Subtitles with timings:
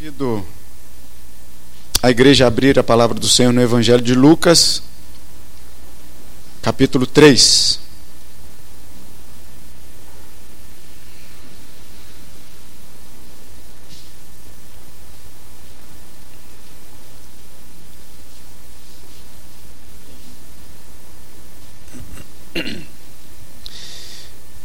[0.00, 0.42] Convido
[2.02, 4.82] a igreja a abrir a palavra do Senhor no Evangelho de Lucas,
[6.62, 7.78] capítulo 3.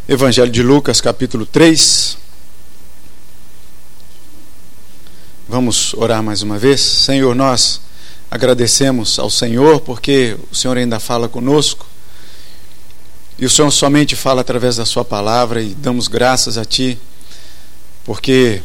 [0.08, 2.24] Evangelho de Lucas, capítulo 3.
[5.55, 6.82] Vamos orar mais uma vez.
[6.82, 7.80] Senhor, nós
[8.30, 11.86] agradecemos ao Senhor porque o Senhor ainda fala conosco.
[13.40, 16.99] E o Senhor somente fala através da Sua palavra e damos graças a Ti,
[18.04, 18.62] porque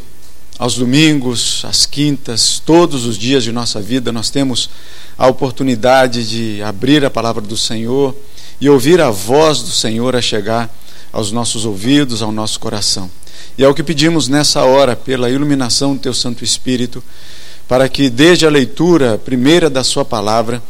[0.59, 4.69] aos domingos, às quintas, todos os dias de nossa vida, nós temos
[5.17, 8.17] a oportunidade de abrir a palavra do Senhor
[8.61, 10.69] e ouvir a voz do Senhor a chegar
[11.13, 13.11] aos nossos ouvidos, ao nosso coração.
[13.57, 17.03] E é o que pedimos nessa hora, pela iluminação do Teu Santo Espírito,
[17.69, 20.63] para que desde a leitura primeira da Sua palavra,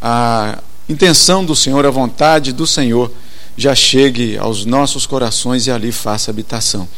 [0.00, 3.12] a intenção do Senhor, a vontade do Senhor,
[3.56, 6.88] já chegue aos nossos corações e ali faça habitação.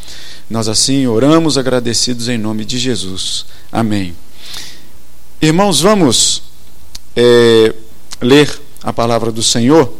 [0.49, 3.45] Nós assim oramos agradecidos em nome de Jesus.
[3.71, 4.15] Amém.
[5.41, 6.43] Irmãos, vamos
[7.15, 7.73] é,
[8.21, 9.91] ler a palavra do Senhor.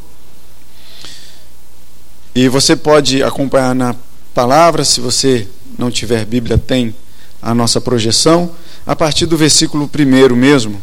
[2.34, 3.94] E você pode acompanhar na
[4.34, 6.96] palavra, se você não tiver Bíblia, tem
[7.42, 8.52] a nossa projeção,
[8.86, 10.82] a partir do versículo 1 mesmo,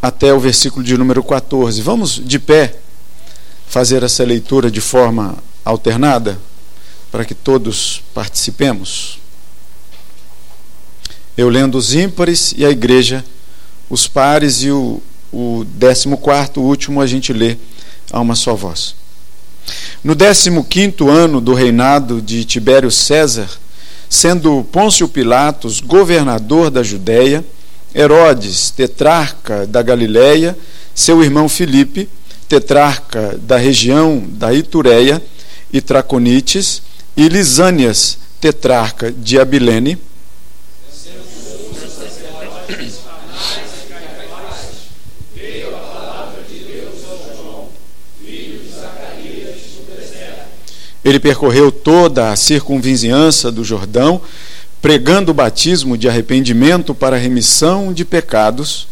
[0.00, 1.82] até o versículo de número 14.
[1.82, 2.76] Vamos de pé
[3.66, 6.38] fazer essa leitura de forma alternada,
[7.10, 9.18] para que todos participemos.
[11.36, 13.24] Eu lendo os ímpares e a igreja,
[13.88, 17.56] os pares e o, o décimo quarto, o último, a gente lê
[18.12, 18.99] a uma só voz.
[20.02, 23.48] No 15 ano do reinado de Tibério César,
[24.08, 27.44] sendo Pôncio Pilatos governador da Judéia,
[27.94, 30.56] Herodes, tetrarca da Galiléia,
[30.94, 32.08] seu irmão Filipe,
[32.48, 35.22] tetrarca da região da Itureia
[35.72, 36.82] e Traconites,
[37.16, 39.98] e Lisânias, tetrarca de Abilene,
[51.04, 54.20] Ele percorreu toda a circunvizinhança do Jordão,
[54.82, 58.88] pregando o batismo de arrependimento para remissão de pecados.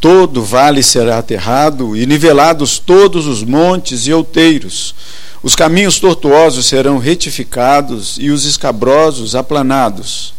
[0.00, 4.94] Todo vale será aterrado e nivelados todos os montes e outeiros
[5.42, 10.34] os caminhos tortuosos serão retificados e os escabrosos aplanados.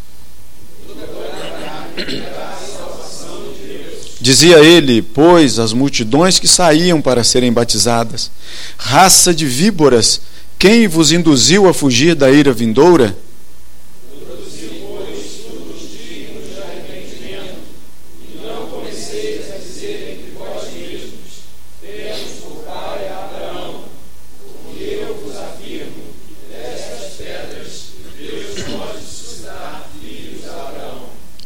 [4.20, 8.30] Dizia ele, pois, as multidões que saíam para serem batizadas:
[8.78, 10.20] Raça de víboras,
[10.58, 13.16] quem vos induziu a fugir da ira vindoura?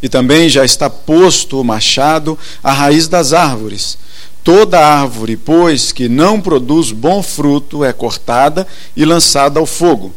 [0.03, 3.97] E também já está posto o machado à raiz das árvores.
[4.43, 10.13] Toda árvore, pois, que não produz bom fruto, é cortada e lançada ao fogo.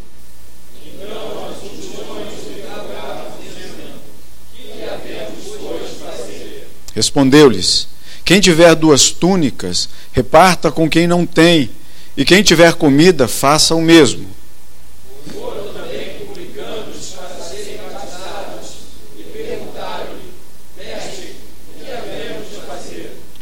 [6.93, 7.87] Respondeu-lhes:
[8.25, 11.71] Quem tiver duas túnicas, reparta com quem não tem,
[12.17, 14.27] e quem tiver comida, faça o mesmo.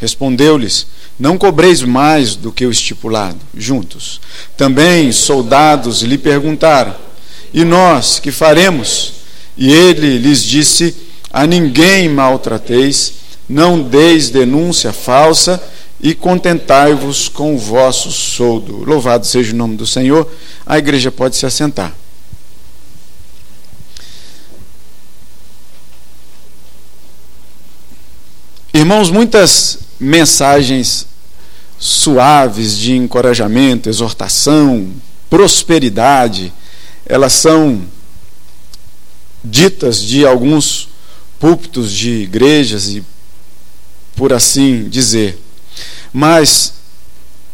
[0.05, 0.87] Respondeu-lhes:
[1.19, 4.21] Não cobreis mais do que o estipulado, juntos.
[4.55, 6.95] Também soldados lhe perguntaram:
[7.55, 9.15] E nós que faremos?
[9.57, 10.95] E ele lhes disse:
[11.33, 13.15] A ninguém maltrateis,
[13.49, 15.63] não deis denúncia falsa
[15.99, 18.85] e contentai-vos com o vosso soldo.
[18.85, 20.31] Louvado seja o nome do Senhor.
[20.67, 21.95] A igreja pode se assentar.
[28.75, 31.07] Irmãos, muitas mensagens
[31.79, 34.93] suaves de encorajamento, exortação,
[35.29, 36.53] prosperidade,
[37.05, 37.83] elas são
[39.45, 40.89] ditas de alguns
[41.39, 43.05] púlpitos de igrejas e
[44.17, 45.39] por assim dizer.
[46.13, 46.75] Mas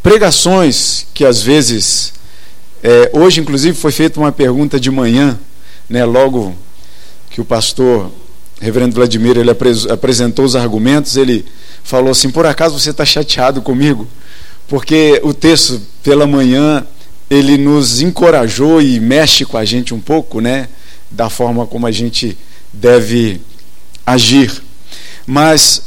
[0.03, 2.13] pregações que às vezes
[2.83, 5.39] é, hoje inclusive foi feita uma pergunta de manhã,
[5.89, 6.55] né, logo
[7.31, 8.11] que o pastor
[8.61, 9.51] reverendo Vladimir ele
[9.91, 11.45] apresentou os argumentos, ele
[11.83, 14.07] falou assim: por acaso você está chateado comigo?
[14.69, 16.87] Porque o texto pela manhã
[17.29, 20.69] ele nos encorajou e mexe com a gente um pouco, né?
[21.11, 22.37] Da forma como a gente
[22.73, 23.41] deve
[24.07, 24.63] agir.
[25.27, 25.83] Mas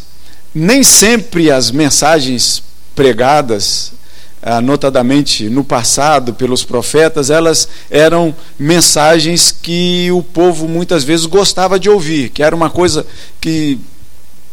[0.53, 2.63] nem sempre as mensagens
[2.95, 3.93] pregadas
[4.41, 11.79] ah, notadamente no passado pelos profetas, elas eram mensagens que o povo muitas vezes gostava
[11.79, 13.05] de ouvir, que era uma coisa
[13.39, 13.79] que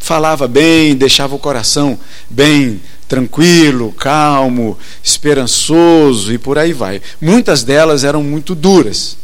[0.01, 1.97] falava bem, deixava o coração
[2.29, 7.01] bem tranquilo, calmo, esperançoso e por aí vai.
[7.21, 9.17] Muitas delas eram muito duras.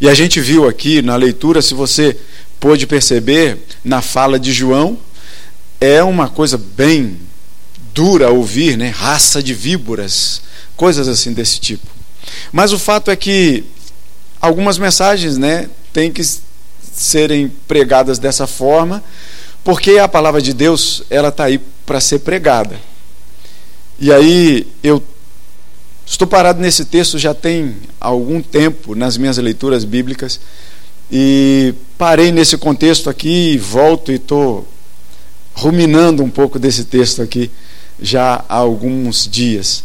[0.00, 2.16] E a gente viu aqui na leitura, se você
[2.58, 4.98] pôde perceber, na fala de João,
[5.80, 7.18] é uma coisa bem
[7.94, 8.88] dura a ouvir, né?
[8.88, 10.42] raça de víboras,
[10.76, 11.86] coisas assim desse tipo.
[12.52, 13.64] Mas o fato é que
[14.40, 16.22] algumas mensagens né, têm que
[16.94, 19.02] serem pregadas dessa forma,
[19.62, 22.78] porque a palavra de Deus ela está aí para ser pregada.
[23.98, 25.02] E aí eu
[26.06, 30.40] estou parado nesse texto já tem algum tempo nas minhas leituras bíblicas
[31.10, 34.66] e parei nesse contexto aqui e volto e estou
[35.52, 37.50] ruminando um pouco desse texto aqui
[38.00, 39.84] já há alguns dias.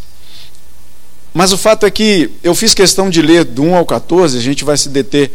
[1.34, 4.42] Mas o fato é que eu fiz questão de ler do 1 ao 14, a
[4.42, 5.32] gente vai se deter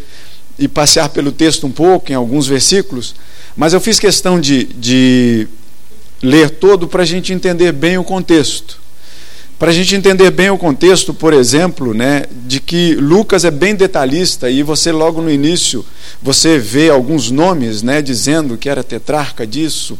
[0.58, 3.14] e passear pelo texto um pouco, em alguns versículos,
[3.56, 5.48] mas eu fiz questão de, de
[6.22, 8.78] ler todo para a gente entender bem o contexto.
[9.58, 13.74] Para a gente entender bem o contexto, por exemplo, né, de que Lucas é bem
[13.74, 15.84] detalhista e você logo no início
[16.22, 19.98] você vê alguns nomes, né, dizendo que era tetrarca disso,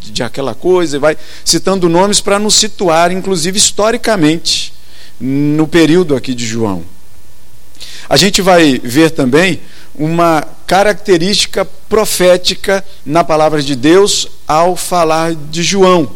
[0.00, 4.72] de aquela coisa, e vai citando nomes para nos situar, inclusive historicamente,
[5.20, 6.84] no período aqui de João.
[8.10, 9.60] A gente vai ver também
[9.94, 16.10] uma característica profética na palavra de Deus ao falar de João.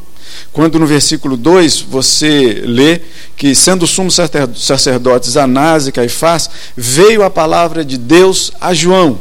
[0.53, 3.01] Quando no versículo 2 você lê
[3.37, 4.19] que, sendo sumos
[4.57, 9.21] sacerdotes Anás e Caifás, veio a palavra de Deus a João.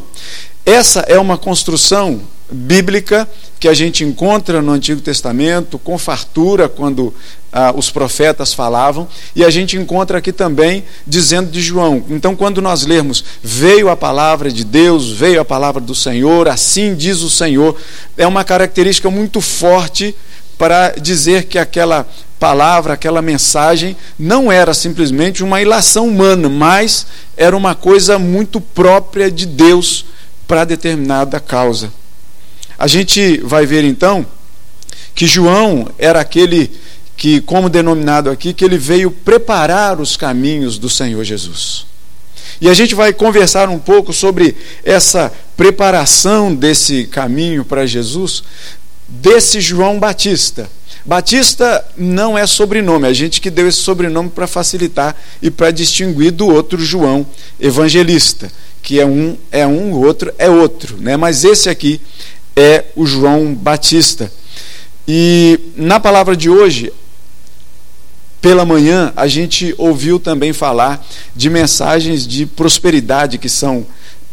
[0.65, 2.21] Essa é uma construção
[2.53, 3.27] bíblica
[3.59, 7.13] que a gente encontra no Antigo Testamento com fartura quando
[7.51, 12.03] ah, os profetas falavam, e a gente encontra aqui também dizendo de João.
[12.09, 16.95] Então, quando nós lermos, veio a palavra de Deus, veio a palavra do Senhor, assim
[16.95, 17.77] diz o Senhor,
[18.17, 20.15] é uma característica muito forte
[20.57, 22.07] para dizer que aquela
[22.39, 27.05] palavra, aquela mensagem, não era simplesmente uma ilação humana, mas
[27.37, 30.05] era uma coisa muito própria de Deus
[30.47, 31.91] para determinada causa.
[32.83, 34.25] A gente vai ver então
[35.15, 36.69] que João era aquele
[37.15, 41.85] que, como denominado aqui, que ele veio preparar os caminhos do Senhor Jesus.
[42.59, 48.43] E a gente vai conversar um pouco sobre essa preparação desse caminho para Jesus,
[49.07, 50.69] desse João Batista.
[51.05, 56.31] Batista não é sobrenome, a gente que deu esse sobrenome para facilitar e para distinguir
[56.31, 57.25] do outro João
[57.61, 58.51] evangelista,
[58.81, 61.15] que é um é um, o outro é outro, né?
[61.15, 62.01] Mas esse aqui
[62.55, 64.31] é o João Batista.
[65.07, 66.91] E na palavra de hoje,
[68.41, 71.05] pela manhã, a gente ouviu também falar
[71.35, 73.85] de mensagens de prosperidade que são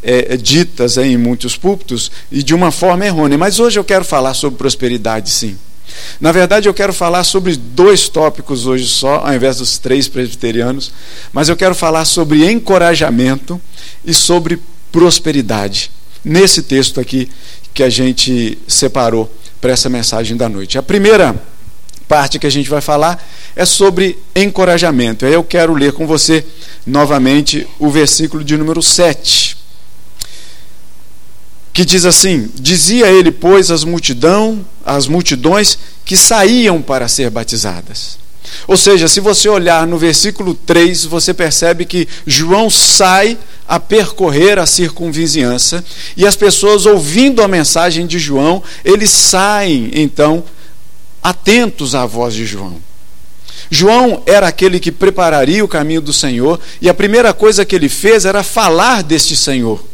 [0.03, 3.39] é, ditas em muitos púlpitos e de uma forma errônea.
[3.39, 5.57] Mas hoje eu quero falar sobre prosperidade, sim.
[6.21, 10.93] Na verdade, eu quero falar sobre dois tópicos hoje só, ao invés dos três presbiterianos,
[11.33, 13.61] mas eu quero falar sobre encorajamento
[14.05, 14.61] e sobre
[14.93, 15.91] prosperidade.
[16.25, 17.29] Nesse texto aqui
[17.81, 20.77] que a gente separou para essa mensagem da noite.
[20.77, 21.35] A primeira
[22.07, 25.25] parte que a gente vai falar é sobre encorajamento.
[25.25, 26.45] Aí eu quero ler com você
[26.87, 29.57] novamente o versículo de número 7.
[31.73, 38.19] Que diz assim: Dizia ele, pois, às multidão, às multidões que saíam para ser batizadas.
[38.67, 44.59] Ou seja, se você olhar no versículo 3, você percebe que João sai a percorrer
[44.59, 45.85] a circunvizinhança
[46.17, 50.43] e as pessoas ouvindo a mensagem de João, eles saem então
[51.23, 52.77] atentos à voz de João.
[53.71, 57.89] João era aquele que prepararia o caminho do Senhor e a primeira coisa que ele
[57.89, 59.90] fez era falar deste Senhor.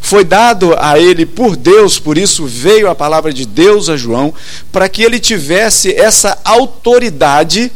[0.00, 4.32] Foi dado a ele por Deus, por isso veio a palavra de Deus a João,
[4.70, 7.70] para que ele tivesse essa autoridade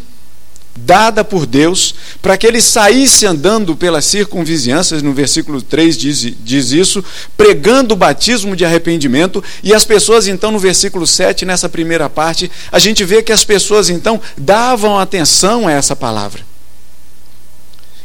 [0.76, 6.70] dada por Deus para que ele saísse andando pelas circunvizinhanças, no versículo 3 diz, diz
[6.70, 7.04] isso,
[7.36, 12.50] pregando o batismo de arrependimento, e as pessoas então no versículo 7, nessa primeira parte,
[12.70, 16.49] a gente vê que as pessoas então davam atenção a essa palavra.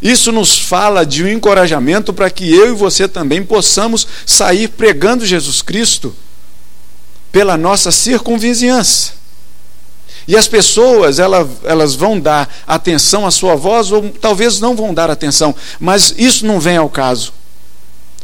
[0.06, 5.26] Isso nos fala de um encorajamento para que eu e você também possamos sair pregando
[5.26, 6.16] Jesus Cristo
[7.32, 9.14] pela nossa circunvizinhança.
[10.28, 15.10] E as pessoas, elas, vão dar atenção à sua voz ou talvez não vão dar
[15.10, 17.34] atenção, mas isso não vem ao caso.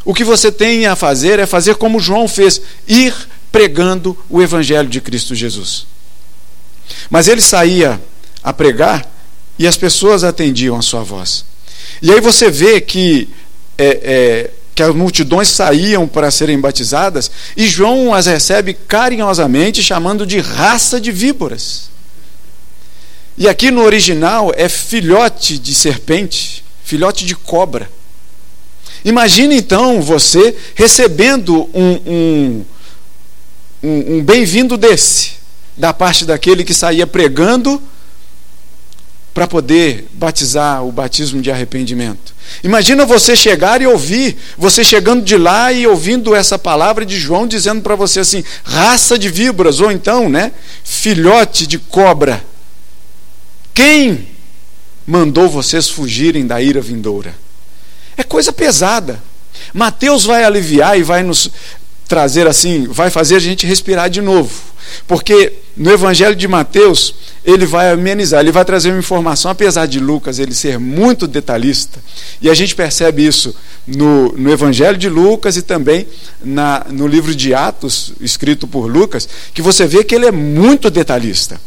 [0.05, 3.11] O que você tem a fazer é fazer como João fez, ir
[3.51, 5.88] pregando o evangelho de Cristo Jesus.
[7.09, 8.00] Mas ele saía
[8.43, 9.11] a pregar
[9.57, 11.50] e as pessoas atendiam a sua voz.
[12.01, 13.29] E aí você vê que,
[13.77, 20.25] é, é, que as multidões saíam para serem batizadas e João as recebe carinhosamente, chamando
[20.25, 21.89] de raça de víboras.
[23.38, 27.89] E aqui no original é filhote de serpente, filhote de cobra.
[29.03, 32.65] Imagine então você recebendo um, um,
[33.81, 35.31] um, um bem-vindo desse,
[35.75, 37.81] da parte daquele que saía pregando
[39.33, 42.33] para poder batizar o batismo de arrependimento.
[42.63, 47.47] Imagina você chegar e ouvir, você chegando de lá e ouvindo essa palavra de João
[47.47, 50.51] dizendo para você assim: raça de víboras, ou então, né,
[50.83, 52.43] filhote de cobra.
[53.73, 54.27] Quem
[55.07, 57.33] mandou vocês fugirem da ira vindoura?
[58.17, 59.21] É coisa pesada.
[59.73, 61.50] Mateus vai aliviar e vai nos
[62.11, 64.51] trazer assim, vai fazer a gente respirar de novo.
[65.07, 67.15] Porque no Evangelho de Mateus,
[67.45, 71.99] ele vai amenizar, ele vai trazer uma informação, apesar de Lucas ele ser muito detalhista,
[72.41, 73.55] e a gente percebe isso
[73.87, 76.05] no, no Evangelho de Lucas e também
[76.43, 80.89] na, no livro de Atos, escrito por Lucas, que você vê que ele é muito
[80.89, 81.61] detalhista.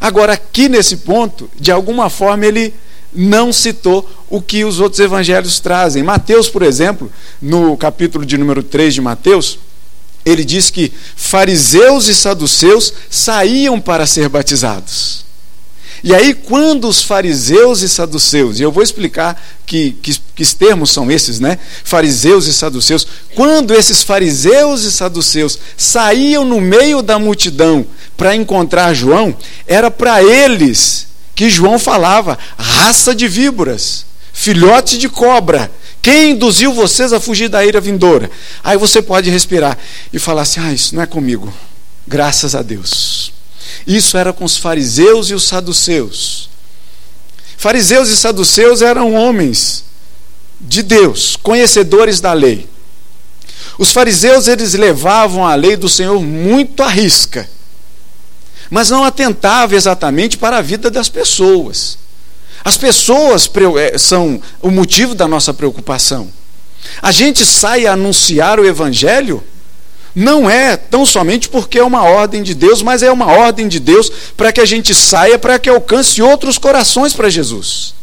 [0.00, 2.74] Agora, aqui nesse ponto, de alguma forma, ele
[3.14, 6.02] não citou o que os outros evangelhos trazem.
[6.02, 7.08] Mateus, por exemplo,
[7.40, 9.56] no capítulo de número 3 de Mateus,
[10.24, 15.24] ele diz que fariseus e saduceus saíam para ser batizados.
[16.04, 20.90] E aí, quando os fariseus e saduceus, e eu vou explicar que, que, que termos
[20.92, 21.58] são esses, né?
[21.82, 23.06] Fariseus e saduceus.
[23.34, 27.86] Quando esses fariseus e saduceus saíam no meio da multidão
[28.18, 29.34] para encontrar João,
[29.66, 35.70] era para eles que João falava: raça de víboras, filhote de cobra.
[36.04, 38.30] Quem induziu vocês a fugir da ira vindoura?
[38.62, 39.78] Aí você pode respirar
[40.12, 41.50] e falar assim: ah, isso não é comigo.
[42.06, 43.32] Graças a Deus.
[43.86, 46.50] Isso era com os fariseus e os saduceus.
[47.56, 49.82] Fariseus e saduceus eram homens
[50.60, 52.68] de Deus, conhecedores da lei.
[53.78, 57.48] Os fariseus eles levavam a lei do Senhor muito à risca,
[58.68, 61.96] mas não atentavam exatamente para a vida das pessoas.
[62.64, 66.30] As pessoas eh, são o motivo da nossa preocupação.
[67.02, 69.42] A gente sai a anunciar o Evangelho
[70.14, 73.80] não é tão somente porque é uma ordem de Deus, mas é uma ordem de
[73.80, 77.94] Deus para que a gente saia, para que alcance outros corações para Jesus.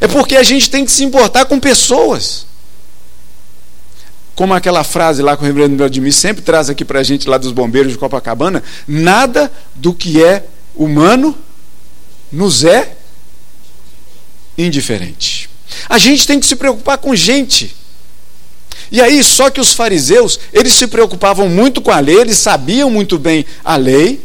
[0.00, 2.46] É porque a gente tem que se importar com pessoas.
[4.36, 7.36] Como aquela frase lá que o reverendo Vladimir sempre traz aqui para a gente lá
[7.36, 10.46] dos bombeiros de Copacabana: nada do que é
[10.76, 11.36] humano
[12.30, 12.97] nos é
[14.58, 15.48] indiferente.
[15.88, 17.74] A gente tem que se preocupar com gente.
[18.90, 22.90] E aí, só que os fariseus, eles se preocupavam muito com a lei, eles sabiam
[22.90, 24.20] muito bem a lei,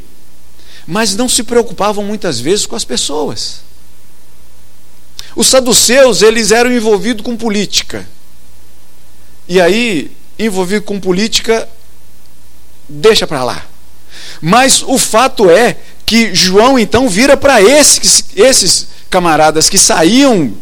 [0.87, 3.61] mas não se preocupavam muitas vezes com as pessoas.
[5.35, 8.07] Os saduceus, eles eram envolvidos com política.
[9.47, 11.67] E aí, envolvido com política,
[12.87, 13.65] deixa para lá.
[14.41, 20.55] Mas o fato é que João então vira para esses, esses camaradas que saíam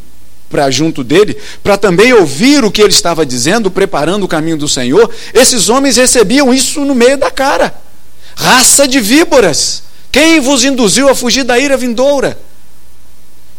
[0.50, 4.68] para junto dele, para também ouvir o que ele estava dizendo, preparando o caminho do
[4.68, 7.74] Senhor, esses homens recebiam isso no meio da cara.
[8.36, 12.38] Raça de víboras, quem vos induziu a fugir da ira vindoura?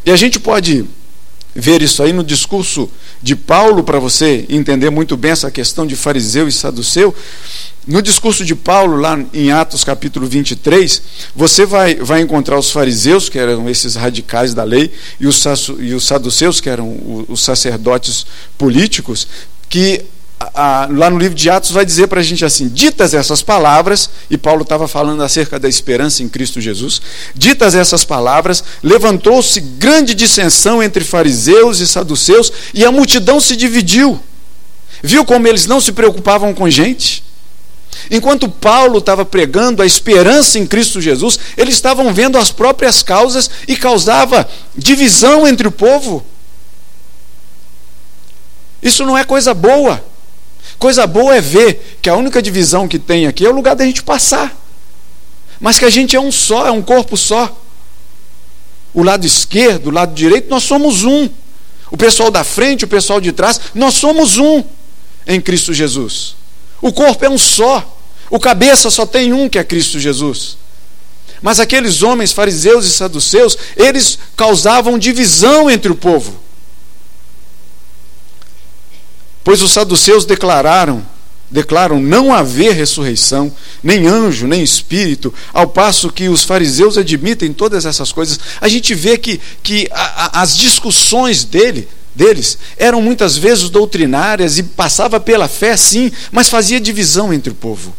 [0.05, 0.85] E a gente pode
[1.55, 2.91] ver isso aí no discurso
[3.23, 7.15] de Paulo, para você entender muito bem essa questão de fariseu e saduceu.
[7.85, 11.03] No discurso de Paulo, lá em Atos capítulo 23,
[11.35, 15.45] você vai, vai encontrar os fariseus, que eram esses radicais da lei, e os,
[15.81, 18.25] e os saduceus, que eram os sacerdotes
[18.57, 19.27] políticos,
[19.69, 20.05] que
[20.55, 24.09] a, lá no livro de Atos vai dizer para a gente assim: ditas essas palavras,
[24.31, 27.03] e Paulo estava falando acerca da esperança em Cristo Jesus,
[27.35, 34.21] ditas essas palavras, levantou-se grande dissensão entre fariseus e saduceus, e a multidão se dividiu.
[35.03, 37.25] Viu como eles não se preocupavam com gente?
[38.11, 43.51] Enquanto Paulo estava pregando a esperança em Cristo Jesus, eles estavam vendo as próprias causas
[43.67, 46.25] e causava divisão entre o povo.
[48.83, 50.05] Isso não é coisa boa.
[50.79, 53.85] Coisa boa é ver que a única divisão que tem aqui é o lugar da
[53.85, 54.57] gente passar.
[55.61, 57.57] Mas que a gente é um só, é um corpo só.
[58.93, 61.29] O lado esquerdo, o lado direito, nós somos um.
[61.91, 64.65] O pessoal da frente, o pessoal de trás, nós somos um
[65.27, 66.35] em Cristo Jesus.
[66.83, 67.99] O corpo é um só.
[68.29, 70.59] O cabeça só tem um que é Cristo Jesus.
[71.41, 76.41] Mas aqueles homens fariseus e saduceus, eles causavam divisão entre o povo.
[79.45, 81.05] Pois os saduceus declararam,
[81.51, 87.85] declaram não haver ressurreição, nem anjo, nem espírito, ao passo que os fariseus admitem todas
[87.85, 88.39] essas coisas.
[88.61, 94.59] A gente vê que, que a, a, as discussões dele, deles eram muitas vezes doutrinárias
[94.59, 97.95] e passava pela fé, sim, mas fazia divisão entre o povo.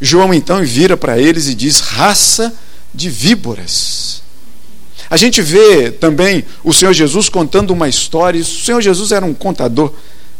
[0.00, 2.52] João então vira para eles e diz: raça
[2.92, 4.22] de víboras.
[5.10, 8.40] A gente vê também o Senhor Jesus contando uma história.
[8.40, 9.92] O Senhor Jesus era um contador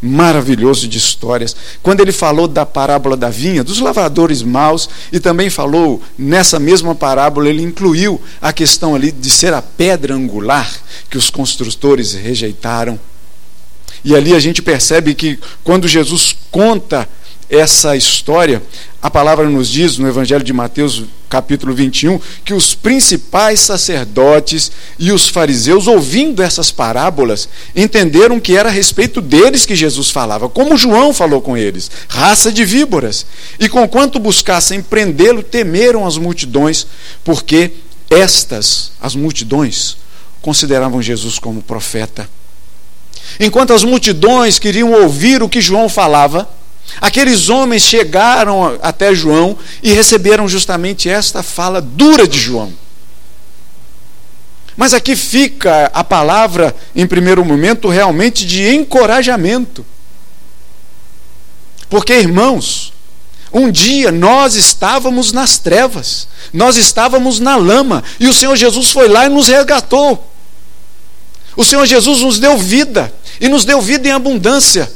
[0.05, 1.57] maravilhoso de histórias.
[1.83, 6.95] Quando ele falou da parábola da vinha, dos lavradores maus, e também falou nessa mesma
[6.95, 10.71] parábola, ele incluiu a questão ali de ser a pedra angular
[11.09, 13.01] que os construtores rejeitaram.
[14.05, 17.09] E ali a gente percebe que quando Jesus conta
[17.49, 18.63] essa história,
[19.03, 25.13] a palavra nos diz no Evangelho de Mateus, capítulo 21, que os principais sacerdotes e
[25.13, 30.77] os fariseus, ouvindo essas parábolas, entenderam que era a respeito deles que Jesus falava, como
[30.77, 33.27] João falou com eles, raça de víboras.
[33.59, 36.87] E conquanto buscassem prendê-lo, temeram as multidões,
[37.23, 37.73] porque
[38.11, 39.97] estas, as multidões,
[40.41, 42.29] consideravam Jesus como profeta.
[43.41, 46.49] Enquanto as multidões queriam ouvir o que João falava,
[47.01, 52.73] Aqueles homens chegaram até João e receberam justamente esta fala dura de João.
[54.77, 59.87] Mas aqui fica a palavra, em primeiro momento, realmente de encorajamento.
[61.89, 62.93] Porque, irmãos,
[63.53, 69.07] um dia nós estávamos nas trevas, nós estávamos na lama, e o Senhor Jesus foi
[69.07, 70.29] lá e nos resgatou.
[71.57, 74.91] O Senhor Jesus nos deu vida, e nos deu vida em abundância.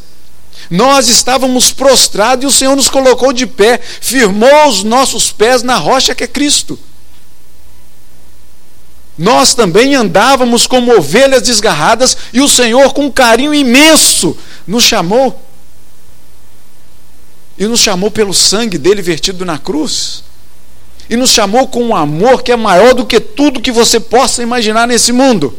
[0.70, 5.76] Nós estávamos prostrados e o Senhor nos colocou de pé, firmou os nossos pés na
[5.76, 6.78] rocha que é Cristo.
[9.16, 15.42] Nós também andávamos como ovelhas desgarradas e o Senhor, com um carinho imenso, nos chamou.
[17.58, 20.22] E nos chamou pelo sangue dele vertido na cruz.
[21.10, 24.42] E nos chamou com um amor que é maior do que tudo que você possa
[24.42, 25.58] imaginar nesse mundo.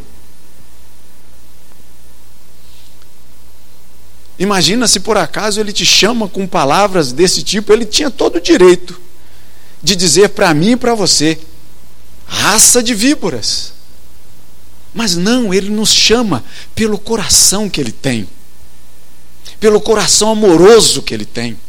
[4.40, 8.42] Imagina se por acaso ele te chama com palavras desse tipo, ele tinha todo o
[8.42, 9.00] direito
[9.84, 11.38] de dizer para mim e para você:
[12.26, 13.74] raça de víboras.
[14.94, 18.28] Mas não, ele nos chama pelo coração que ele tem,
[19.60, 21.60] pelo coração amoroso que ele tem.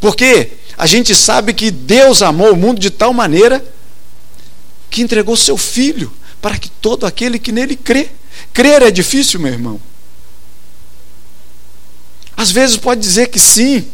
[0.00, 3.64] Porque a gente sabe que Deus amou o mundo de tal maneira
[4.90, 6.10] que entregou seu filho
[6.40, 8.08] para que todo aquele que nele crê.
[8.52, 9.80] Crer é difícil, meu irmão.
[12.38, 13.84] Às vezes pode dizer que sim.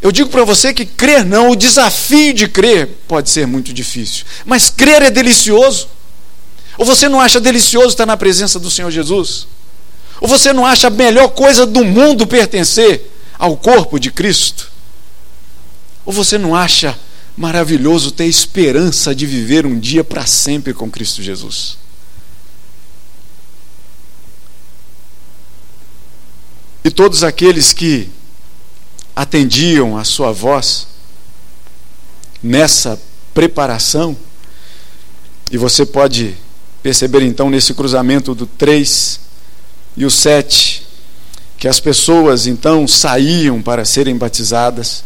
[0.00, 4.24] Eu digo para você que crer não, o desafio de crer pode ser muito difícil.
[4.46, 5.86] Mas crer é delicioso.
[6.78, 9.46] Ou você não acha delicioso estar na presença do Senhor Jesus?
[10.18, 14.72] Ou você não acha a melhor coisa do mundo pertencer ao corpo de Cristo?
[16.06, 16.98] Ou você não acha
[17.36, 21.76] maravilhoso ter esperança de viver um dia para sempre com Cristo Jesus?
[26.84, 28.08] E todos aqueles que
[29.14, 30.86] atendiam a sua voz
[32.42, 33.00] nessa
[33.34, 34.16] preparação,
[35.50, 36.36] e você pode
[36.82, 39.20] perceber então nesse cruzamento do 3
[39.96, 40.86] e o 7,
[41.58, 45.02] que as pessoas então saíam para serem batizadas.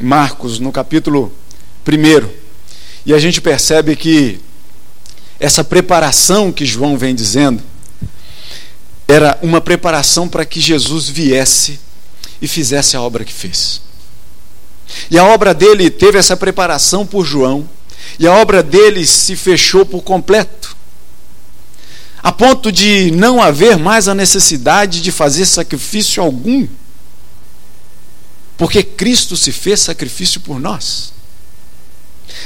[0.00, 1.32] Marcos, no capítulo
[1.86, 2.28] 1,
[3.04, 4.38] e a gente percebe que
[5.40, 7.62] essa preparação que João vem dizendo,
[9.08, 11.80] era uma preparação para que Jesus viesse
[12.42, 13.80] e fizesse a obra que fez.
[15.10, 17.68] E a obra dele teve essa preparação por João,
[18.18, 20.76] e a obra dele se fechou por completo,
[22.22, 26.68] a ponto de não haver mais a necessidade de fazer sacrifício algum,
[28.58, 31.14] porque Cristo se fez sacrifício por nós.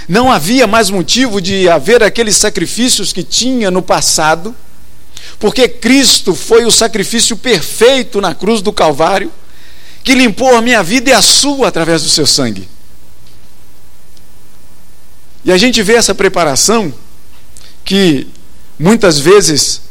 [0.08, 4.54] Não havia mais motivo de haver aqueles sacrifícios que tinha no passado
[5.38, 9.30] porque Cristo foi o sacrifício perfeito na cruz do Calvário,
[10.04, 12.68] que limpou a minha vida e a sua através do seu sangue.
[15.44, 16.92] E a gente vê essa preparação
[17.84, 18.26] que
[18.78, 19.82] muitas vezes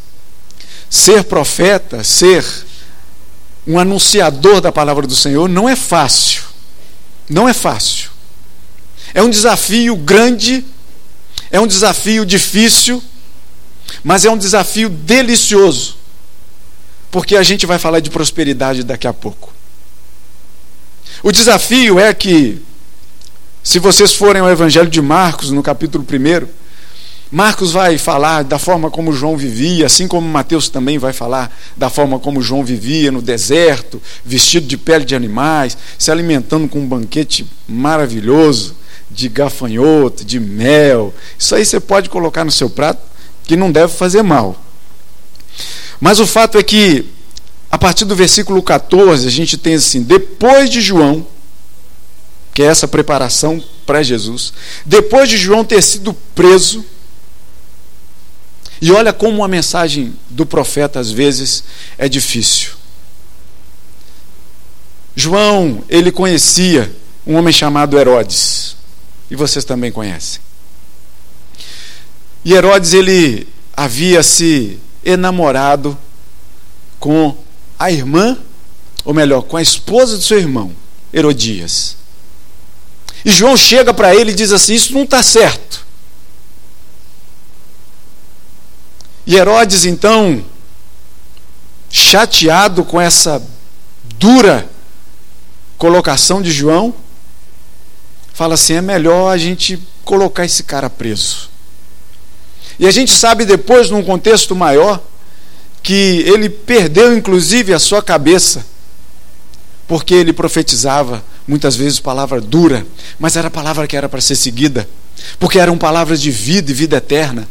[0.89, 2.46] ser profeta, ser
[3.67, 6.44] um anunciador da palavra do Senhor não é fácil.
[7.30, 8.10] Não é fácil.
[9.13, 10.65] É um desafio grande,
[11.50, 13.04] é um desafio difícil,
[14.04, 15.98] Mas é um desafio delicioso,
[17.10, 19.54] porque a gente vai falar de prosperidade daqui a pouco.
[21.24, 22.62] O desafio é que,
[23.64, 26.48] se vocês forem ao Evangelho de Marcos, no capítulo 1,
[27.32, 31.90] Marcos vai falar da forma como João vivia, assim como Mateus também vai falar da
[31.90, 36.86] forma como João vivia no deserto, vestido de pele de animais, se alimentando com um
[36.86, 38.76] banquete maravilhoso
[39.10, 41.14] de gafanhoto, de mel.
[41.40, 43.02] Isso aí você pode colocar no seu prato,
[43.52, 44.56] que não deve fazer mal.
[46.00, 47.04] Mas o fato é que,
[47.70, 51.28] a partir do versículo 14, a gente tem assim: depois de João,
[52.54, 54.54] que é essa preparação para Jesus,
[54.86, 56.86] depois de João ter sido preso,
[58.82, 61.66] e olha como a mensagem do profeta às vezes
[61.98, 62.72] é difícil.
[65.14, 66.90] João, ele conhecia
[67.28, 68.78] um homem chamado Herodes
[69.30, 70.40] e vocês também conhecem.
[72.43, 75.97] E Herodes ele havia se enamorado
[76.99, 77.36] com
[77.77, 78.38] a irmã,
[79.04, 80.71] ou melhor, com a esposa do seu irmão,
[81.13, 81.97] Herodias.
[83.23, 85.86] E João chega para ele e diz assim: Isso não está certo.
[89.25, 90.43] E Herodes, então,
[91.89, 93.41] chateado com essa
[94.17, 94.67] dura
[95.77, 96.93] colocação de João,
[98.34, 101.51] fala assim: é melhor a gente colocar esse cara preso.
[102.82, 105.00] E a gente sabe depois, num contexto maior,
[105.84, 108.65] que ele perdeu inclusive a sua cabeça,
[109.88, 112.84] porque ele profetizava muitas vezes palavra dura,
[113.20, 114.89] mas era palavra que era para ser seguida,
[115.39, 117.48] porque eram palavras de vida e vida eterna.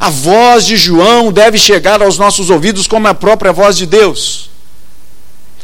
[0.00, 4.50] A voz de João deve chegar aos nossos ouvidos como a própria voz de Deus.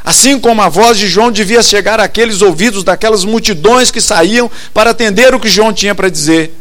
[0.04, 4.90] Assim como a voz de João devia chegar àqueles ouvidos daquelas multidões que saíam para
[4.90, 6.54] atender o que João tinha para dizer,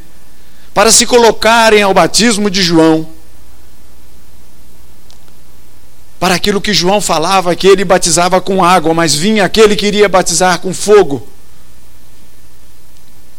[0.75, 3.07] para se colocarem ao batismo de João,
[6.19, 10.09] para aquilo que João falava, que ele batizava com água, mas vinha aquele que iria
[10.09, 11.25] batizar com fogo,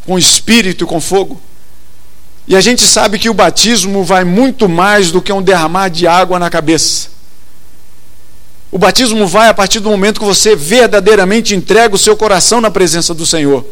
[0.06, 1.38] com espírito e com fogo.
[2.48, 6.06] E a gente sabe que o batismo vai muito mais do que um derramar de
[6.06, 7.08] água na cabeça.
[8.72, 12.70] O batismo vai a partir do momento que você verdadeiramente entrega o seu coração na
[12.70, 13.62] presença do Senhor.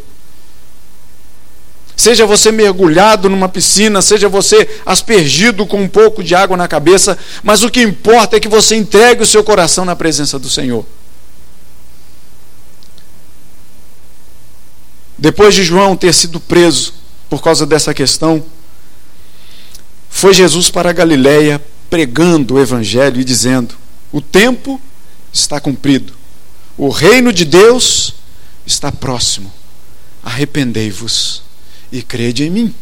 [1.97, 7.17] Seja você mergulhado numa piscina, seja você aspergido com um pouco de água na cabeça,
[7.43, 10.85] mas o que importa é que você entregue o seu coração na presença do Senhor.
[15.17, 16.95] Depois de João ter sido preso
[17.31, 18.45] por causa dessa questão,
[20.11, 23.77] foi Jesus para a Galiléia pregando o evangelho e dizendo:
[24.13, 24.81] o tempo
[25.33, 26.13] está cumprido.
[26.77, 28.15] O reino de Deus
[28.67, 29.53] está próximo.
[30.25, 31.44] Arrependei-vos
[31.95, 32.75] e crede em mim.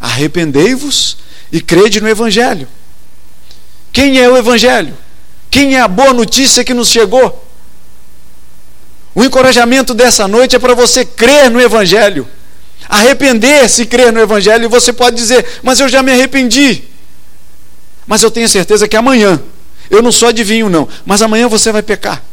[0.00, 1.16] Arrependei-vos
[1.52, 2.66] e crede no Evangelho.
[3.92, 4.96] Quem é o Evangelho?
[5.48, 7.48] Quem é a boa notícia que nos chegou?
[9.14, 12.26] O encorajamento dessa noite é para você crer no Evangelho.
[12.88, 14.64] Arrepender-se e crer no Evangelho.
[14.64, 16.82] E você pode dizer, mas eu já me arrependi.
[18.08, 19.40] Mas eu tenho certeza que amanhã
[19.88, 22.24] eu não sou adivinho, não, mas amanhã você vai pecar.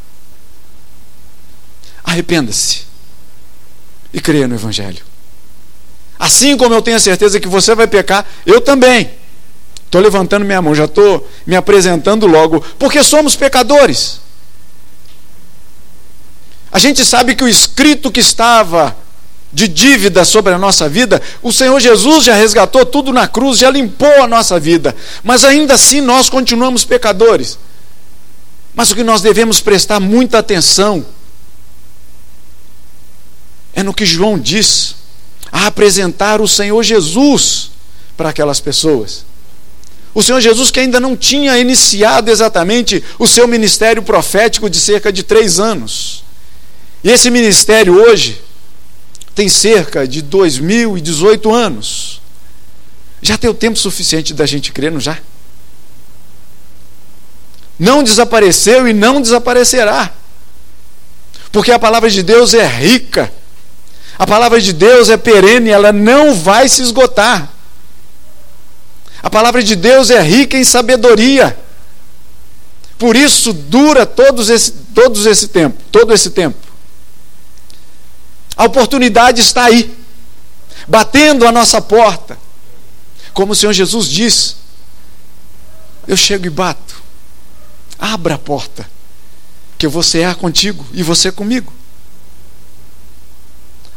[2.03, 2.85] Arrependa-se
[4.11, 5.08] e creia no Evangelho.
[6.19, 9.09] Assim como eu tenho a certeza que você vai pecar, eu também.
[9.85, 14.19] Estou levantando minha mão, já estou me apresentando logo, porque somos pecadores.
[16.71, 18.95] A gente sabe que o escrito que estava
[19.51, 23.71] de dívida sobre a nossa vida, o Senhor Jesus já resgatou tudo na cruz, já
[23.71, 27.57] limpou a nossa vida, mas ainda assim nós continuamos pecadores.
[28.75, 31.03] Mas o que nós devemos prestar muita atenção
[33.73, 34.95] é no que João diz,
[35.51, 37.71] a apresentar o Senhor Jesus
[38.15, 39.25] para aquelas pessoas.
[40.13, 45.11] O Senhor Jesus que ainda não tinha iniciado exatamente o seu ministério profético de cerca
[45.11, 46.23] de três anos.
[47.03, 48.41] E esse ministério hoje
[49.35, 52.21] tem cerca de 2018 anos.
[53.21, 55.17] Já tem o tempo suficiente da gente crer, não já?
[57.77, 60.13] Não desapareceu e não desaparecerá.
[61.51, 63.31] Porque a palavra de Deus é rica.
[64.19, 67.49] A palavra de Deus é perene, ela não vai se esgotar.
[69.23, 71.57] A palavra de Deus é rica em sabedoria.
[72.97, 76.57] Por isso dura todos esse, todos esse tempo, todo esse tempo.
[78.57, 79.97] A oportunidade está aí,
[80.85, 82.37] batendo a nossa porta.
[83.33, 84.57] Como o Senhor Jesus diz:
[86.05, 87.01] Eu chego e bato.
[87.97, 88.85] Abra a porta,
[89.77, 91.78] que eu vou cear contigo e você comigo.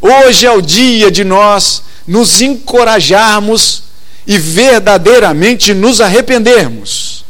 [0.03, 3.85] Hoje é o dia de nós nos encorajarmos
[4.27, 7.25] e verdadeiramente nos arrependermos.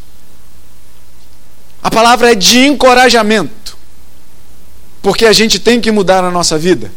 [1.83, 3.77] A palavra é de encorajamento,
[5.03, 6.91] porque a gente tem que mudar a nossa vida.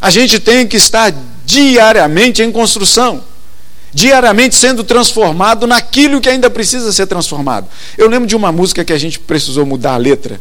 [0.00, 1.12] A gente tem que estar
[1.44, 3.24] diariamente em construção,
[3.92, 7.66] diariamente sendo transformado naquilo que ainda precisa ser transformado.
[7.96, 10.40] Eu lembro de uma música que a gente precisou mudar a letra.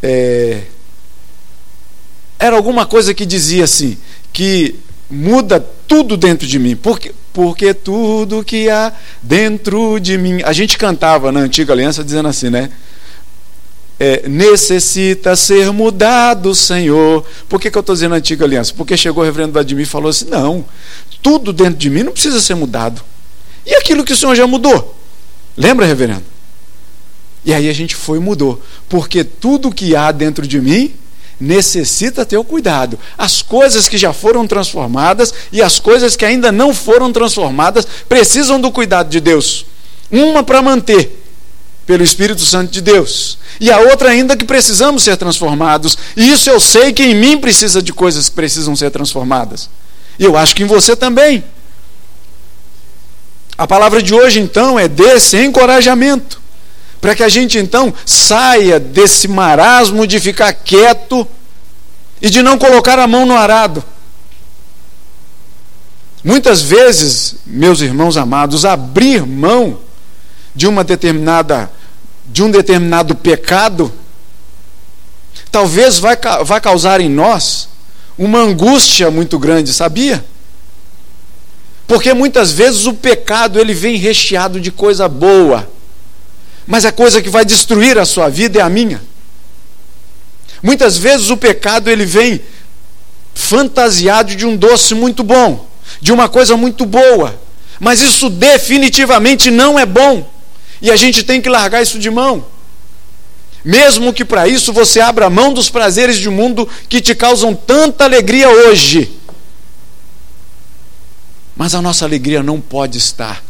[0.00, 0.62] É...
[2.38, 3.96] Era alguma coisa que dizia assim:
[4.32, 4.74] que
[5.10, 10.40] muda tudo dentro de mim, porque, porque tudo que há dentro de mim.
[10.44, 12.70] A gente cantava na antiga aliança dizendo assim, né?
[13.98, 17.24] é, necessita ser mudado, Senhor.
[17.48, 18.72] Por que, que eu estou dizendo antiga aliança?
[18.74, 20.64] Porque chegou o reverendo Vladimir e falou assim: não,
[21.20, 23.02] tudo dentro de mim não precisa ser mudado.
[23.66, 24.96] E aquilo que o Senhor já mudou?
[25.56, 26.22] Lembra, reverendo?
[27.44, 28.62] E aí a gente foi e mudou.
[28.88, 30.94] Porque tudo que há dentro de mim
[31.40, 32.98] necessita ter o cuidado.
[33.16, 38.60] As coisas que já foram transformadas e as coisas que ainda não foram transformadas precisam
[38.60, 39.66] do cuidado de Deus.
[40.10, 41.24] Uma para manter
[41.86, 43.38] pelo Espírito Santo de Deus.
[43.58, 45.96] E a outra ainda que precisamos ser transformados.
[46.16, 49.70] E isso eu sei que em mim precisa de coisas que precisam ser transformadas.
[50.18, 51.42] E eu acho que em você também.
[53.56, 56.40] A palavra de hoje então é desse encorajamento,
[57.00, 61.26] para que a gente então saia desse marasmo de ficar quieto
[62.20, 63.82] e de não colocar a mão no arado.
[66.24, 69.78] Muitas vezes, meus irmãos amados, abrir mão
[70.54, 71.70] de uma determinada
[72.30, 73.90] de um determinado pecado,
[75.50, 77.68] talvez vai, vai causar em nós
[78.18, 80.22] uma angústia muito grande, sabia?
[81.86, 85.70] Porque muitas vezes o pecado ele vem recheado de coisa boa,
[86.68, 89.00] mas a coisa que vai destruir a sua vida é a minha.
[90.62, 92.42] Muitas vezes o pecado ele vem
[93.34, 95.66] fantasiado de um doce muito bom,
[95.98, 97.40] de uma coisa muito boa,
[97.80, 100.30] mas isso definitivamente não é bom.
[100.82, 102.44] E a gente tem que largar isso de mão.
[103.64, 107.54] Mesmo que para isso você abra mão dos prazeres de um mundo que te causam
[107.54, 109.18] tanta alegria hoje.
[111.56, 113.47] Mas a nossa alegria não pode estar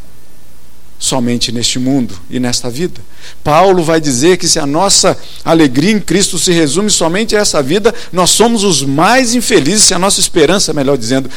[0.98, 3.00] somente neste mundo e nesta vida.
[3.44, 7.62] Paulo vai dizer que se a nossa alegria em Cristo se resume somente a essa
[7.62, 11.30] vida, nós somos os mais infelizes, se a nossa esperança, melhor dizendo,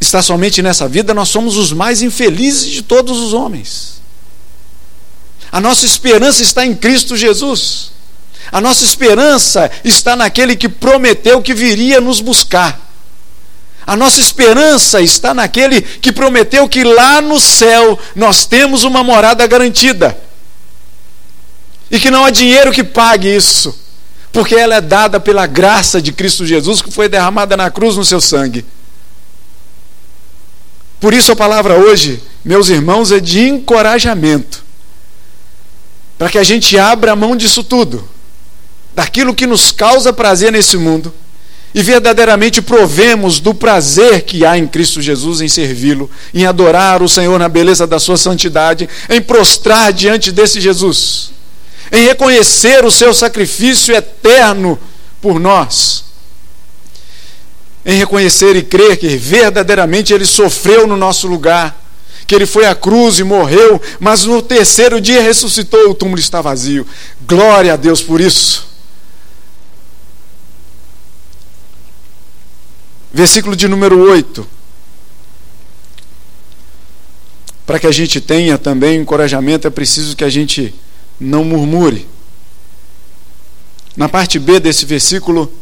[0.00, 4.00] está somente nessa vida, nós somos os mais infelizes de todos os homens.
[5.50, 7.90] A nossa esperança está em Cristo Jesus.
[8.52, 12.89] A nossa esperança está naquele que prometeu que viria nos buscar.
[13.86, 19.46] A nossa esperança está naquele que prometeu que lá no céu nós temos uma morada
[19.46, 20.16] garantida.
[21.90, 23.76] E que não há dinheiro que pague isso,
[24.32, 28.04] porque ela é dada pela graça de Cristo Jesus que foi derramada na cruz no
[28.04, 28.64] seu sangue.
[31.00, 34.70] Por isso a palavra hoje, meus irmãos, é de encorajamento
[36.20, 38.06] para que a gente abra a mão disso tudo,
[38.94, 41.14] daquilo que nos causa prazer nesse mundo,
[41.74, 47.08] e verdadeiramente provemos do prazer que há em Cristo Jesus em servi-lo, em adorar o
[47.08, 51.30] Senhor na beleza da sua santidade, em prostrar diante desse Jesus,
[51.92, 54.78] em reconhecer o seu sacrifício eterno
[55.20, 56.04] por nós,
[57.86, 61.78] em reconhecer e crer que verdadeiramente ele sofreu no nosso lugar
[62.26, 66.40] que ele foi à cruz e morreu, mas no terceiro dia ressuscitou, o túmulo está
[66.40, 66.86] vazio.
[67.26, 68.69] Glória a Deus por isso.
[73.12, 74.46] Versículo de número 8.
[77.66, 80.74] Para que a gente tenha também encorajamento, é preciso que a gente
[81.18, 82.08] não murmure.
[83.96, 85.52] Na parte B desse versículo,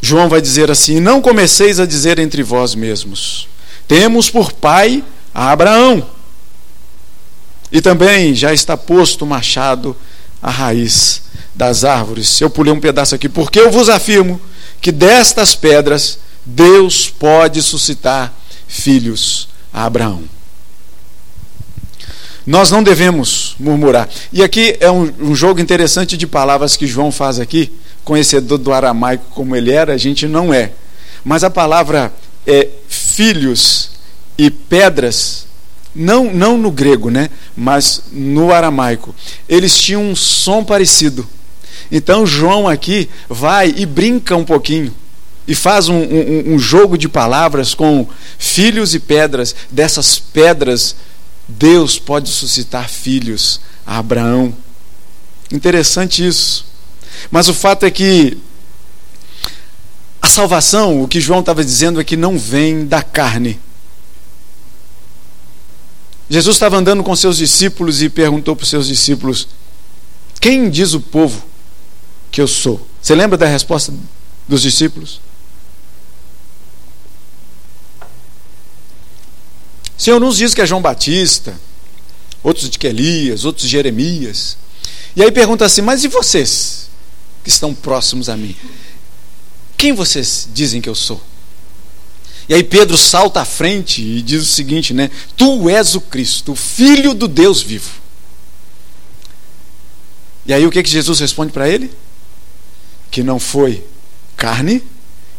[0.00, 3.48] João vai dizer assim: Não comeceis a dizer entre vós mesmos,
[3.86, 6.08] temos por pai a Abraão.
[7.70, 9.96] E também já está posto o machado
[10.42, 11.22] à raiz
[11.54, 12.40] das árvores.
[12.40, 14.40] Eu pulei um pedaço aqui, porque eu vos afirmo
[14.80, 18.32] que destas pedras Deus pode suscitar
[18.66, 20.22] filhos a Abraão.
[22.44, 24.08] Nós não devemos murmurar.
[24.32, 27.70] E aqui é um, um, jogo interessante de palavras que João faz aqui.
[28.04, 30.72] Conhecedor do aramaico como ele era, a gente não é.
[31.24, 32.12] Mas a palavra
[32.44, 33.90] é, filhos
[34.36, 35.46] e pedras,
[35.94, 39.14] não, não no grego, né, mas no aramaico,
[39.48, 41.28] eles tinham um som parecido.
[41.90, 44.94] Então João aqui vai e brinca um pouquinho
[45.46, 48.06] e faz um, um, um jogo de palavras com
[48.38, 49.54] filhos e pedras.
[49.70, 50.94] Dessas pedras,
[51.48, 54.54] Deus pode suscitar filhos a Abraão.
[55.50, 56.64] Interessante isso.
[57.30, 58.38] Mas o fato é que
[60.20, 63.58] A salvação, o que João estava dizendo é que não vem da carne.
[66.30, 69.48] Jesus estava andando com seus discípulos e perguntou para os seus discípulos:
[70.40, 71.44] Quem diz o povo
[72.32, 72.84] que eu sou?
[73.00, 73.92] Você lembra da resposta
[74.48, 75.20] dos discípulos?
[79.96, 81.54] Senhor, uns diz que é João Batista,
[82.42, 84.56] outros de que Elias, outros de Jeremias.
[85.14, 86.88] E aí pergunta assim: Mas e vocês
[87.44, 88.56] que estão próximos a mim?
[89.76, 91.22] Quem vocês dizem que eu sou?
[92.48, 95.10] E aí Pedro salta à frente e diz o seguinte, né?
[95.36, 98.00] Tu és o Cristo, o Filho do Deus vivo.
[100.46, 101.92] E aí o que, que Jesus responde para ele?
[103.12, 103.86] Que não foi
[104.36, 104.82] carne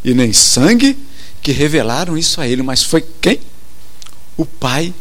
[0.02, 0.98] e nem sangue
[1.42, 3.42] que revelaram isso a ele, mas foi quem?
[4.38, 4.94] O Pai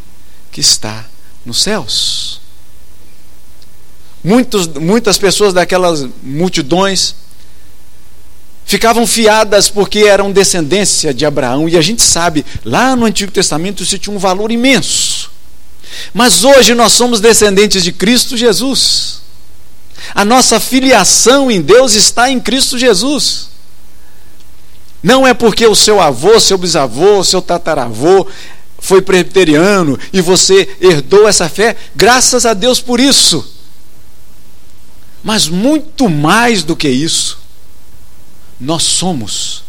[0.50, 1.06] que está
[1.46, 2.40] nos céus.
[4.24, 7.14] Muitos, muitas pessoas daquelas multidões
[8.64, 13.82] ficavam fiadas porque eram descendência de Abraão, e a gente sabe, lá no Antigo Testamento
[13.82, 15.30] isso tinha um valor imenso.
[16.12, 19.21] Mas hoje nós somos descendentes de Cristo Jesus.
[20.14, 23.48] A nossa filiação em Deus está em Cristo Jesus.
[25.02, 28.26] Não é porque o seu avô, seu bisavô, seu tataravô
[28.78, 33.44] foi presbiteriano e você herdou essa fé, graças a Deus por isso.
[35.22, 37.38] Mas muito mais do que isso,
[38.60, 39.62] nós somos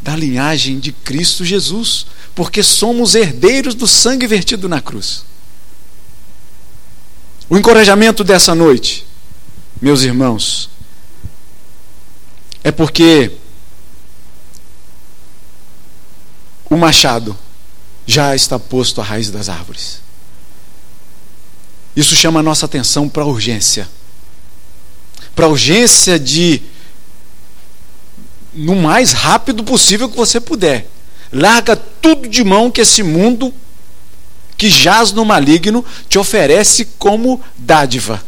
[0.00, 5.24] da linhagem de Cristo Jesus, porque somos herdeiros do sangue vertido na cruz.
[7.48, 9.06] O encorajamento dessa noite,
[9.80, 10.70] meus irmãos,
[12.64, 13.32] é porque
[16.68, 17.36] o machado
[18.06, 20.00] já está posto à raiz das árvores.
[21.94, 23.88] Isso chama a nossa atenção para a urgência.
[25.34, 26.62] Para a urgência de,
[28.52, 30.88] no mais rápido possível que você puder,
[31.32, 33.52] larga tudo de mão que esse mundo
[34.56, 38.22] que jaz no maligno te oferece como dádiva.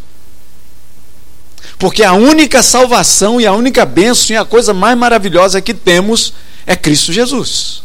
[1.78, 6.32] Porque a única salvação e a única bênção e a coisa mais maravilhosa que temos
[6.66, 7.82] é Cristo Jesus.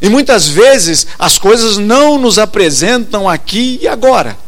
[0.00, 4.38] E muitas vezes as coisas não nos apresentam aqui e agora.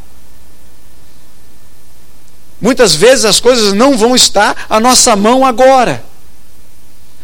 [2.60, 6.04] Muitas vezes as coisas não vão estar à nossa mão agora.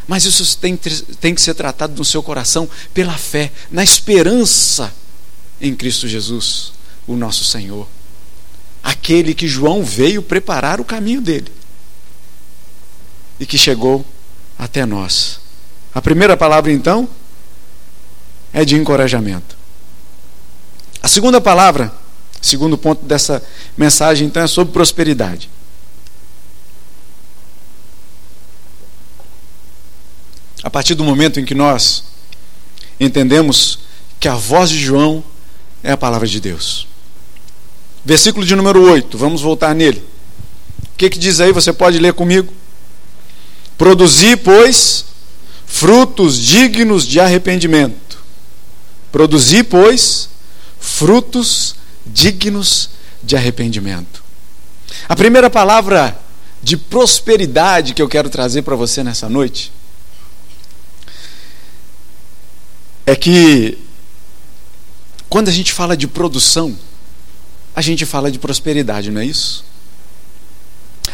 [0.07, 4.93] Mas isso tem, tem que ser tratado no seu coração pela fé, na esperança
[5.61, 6.73] em Cristo Jesus,
[7.07, 7.89] o nosso Senhor.
[8.87, 11.53] Aquele que João veio preparar o caminho dele
[13.41, 14.07] e que chegou
[14.57, 15.41] até nós.
[15.93, 17.09] A primeira palavra, então,
[18.53, 19.57] é de encorajamento.
[21.03, 21.93] A segunda palavra,
[22.41, 23.43] segundo ponto dessa
[23.77, 25.51] mensagem, então, é sobre prosperidade.
[30.63, 32.05] A partir do momento em que nós
[33.01, 33.81] entendemos
[34.21, 35.25] que a voz de João
[35.83, 36.87] é a palavra de Deus.
[38.07, 40.03] Versículo de número 8, vamos voltar nele.
[40.95, 41.53] O que, que diz aí?
[41.53, 42.51] Você pode ler comigo?
[43.77, 45.05] Produzir, pois,
[45.67, 48.07] frutos dignos de arrependimento
[49.17, 50.29] Produzi, pois,
[50.79, 52.91] frutos dignos
[53.23, 54.23] de arrependimento.
[55.09, 56.21] A primeira palavra
[56.63, 59.73] de prosperidade que eu quero trazer para você nessa noite
[63.07, 63.79] é que
[65.31, 66.77] quando a gente fala de produção,
[67.77, 69.65] a gente fala de prosperidade, não é isso?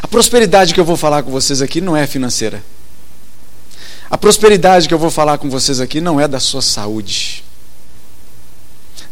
[0.03, 2.63] A prosperidade que eu vou falar com vocês aqui não é financeira.
[4.09, 7.45] A prosperidade que eu vou falar com vocês aqui não é da sua saúde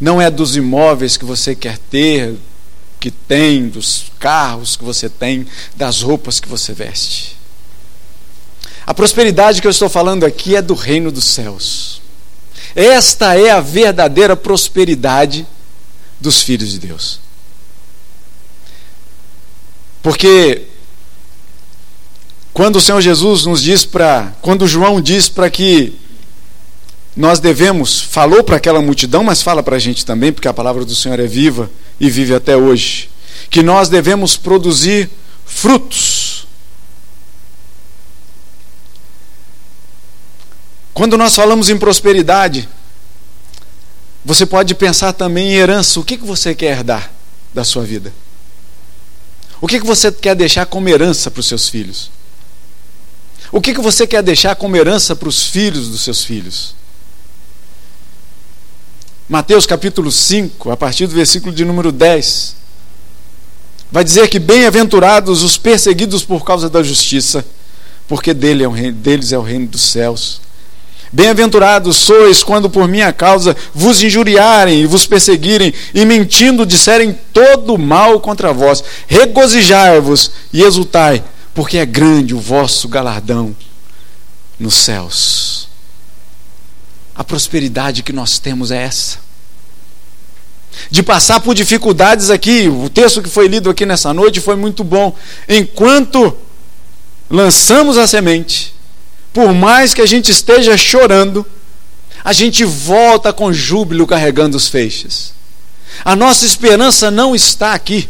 [0.01, 2.35] não é dos imóveis que você quer ter,
[2.99, 7.37] que tem, dos carros que você tem, das roupas que você veste.
[8.85, 12.01] A prosperidade que eu estou falando aqui é do reino dos céus.
[12.75, 15.45] Esta é a verdadeira prosperidade
[16.19, 17.19] dos filhos de Deus.
[20.01, 20.63] Porque
[22.53, 25.93] quando o Senhor Jesus nos diz para, quando João diz para que
[27.15, 30.85] nós devemos, falou para aquela multidão, mas fala para a gente também, porque a palavra
[30.85, 33.09] do Senhor é viva e vive até hoje,
[33.49, 35.09] que nós devemos produzir
[35.45, 36.47] frutos.
[40.93, 42.67] Quando nós falamos em prosperidade,
[44.23, 45.99] você pode pensar também em herança.
[45.99, 47.11] O que, que você quer herdar
[47.53, 48.13] da sua vida?
[49.61, 52.09] O que, que você quer deixar como herança para os seus filhos?
[53.51, 56.73] O que, que você quer deixar como herança para os filhos dos seus filhos?
[59.29, 62.55] Mateus capítulo 5, a partir do versículo de número 10,
[63.91, 67.45] vai dizer que bem-aventurados os perseguidos por causa da justiça,
[68.07, 70.41] porque dele é o reino, deles é o reino dos céus.
[71.13, 77.77] Bem-aventurados sois quando por minha causa vos injuriarem e vos perseguirem e mentindo disserem todo
[77.77, 78.81] mal contra vós.
[79.07, 81.21] Regozijai-vos e exultai,
[81.53, 83.53] porque é grande o vosso galardão
[84.57, 85.67] nos céus.
[87.13, 89.17] A prosperidade que nós temos é essa.
[90.89, 94.81] De passar por dificuldades aqui, o texto que foi lido aqui nessa noite foi muito
[94.81, 95.13] bom.
[95.47, 96.37] Enquanto
[97.29, 98.70] lançamos a semente,
[99.33, 101.45] por mais que a gente esteja chorando,
[102.23, 105.33] a gente volta com júbilo carregando os feixes.
[106.03, 108.09] A nossa esperança não está aqui.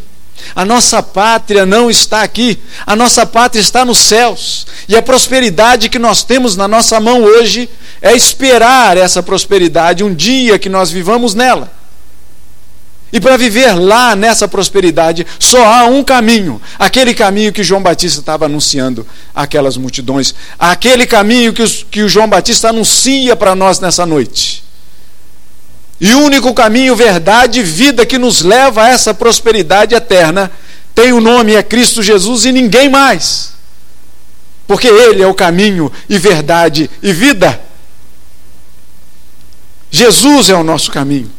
[0.54, 2.58] A nossa pátria não está aqui.
[2.86, 4.66] A nossa pátria está nos céus.
[4.88, 7.68] E a prosperidade que nós temos na nossa mão hoje
[8.00, 11.81] é esperar essa prosperidade um dia que nós vivamos nela.
[13.12, 18.20] E para viver lá nessa prosperidade, só há um caminho, aquele caminho que João Batista
[18.20, 23.80] estava anunciando àquelas multidões, aquele caminho que, os, que o João Batista anuncia para nós
[23.80, 24.64] nessa noite.
[26.00, 30.50] E o único caminho, verdade e vida que nos leva a essa prosperidade eterna
[30.94, 33.52] tem o um nome, é Cristo Jesus e ninguém mais.
[34.66, 37.60] Porque Ele é o caminho e verdade e vida.
[39.90, 41.30] Jesus é o nosso caminho.